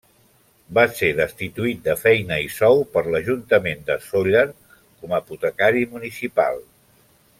[0.77, 4.45] Va ser destituït de feina i sou per l'Ajuntament de Sóller
[5.03, 6.59] com a apotecari municipal.